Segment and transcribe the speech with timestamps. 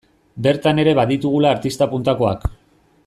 [0.47, 2.51] Bertan ere baditugula artista puntakoak.